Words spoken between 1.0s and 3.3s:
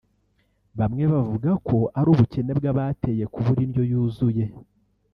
bavuga ko ari ubukene bw’abateye